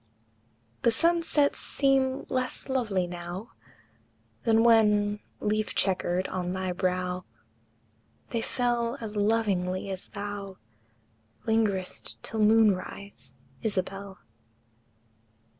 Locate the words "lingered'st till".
11.45-12.39